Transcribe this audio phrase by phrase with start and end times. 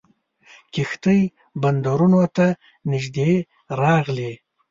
[0.73, 1.21] کښتۍ
[1.61, 2.47] بندرونو ته
[2.91, 3.31] نیژدې
[3.81, 4.31] راغلې.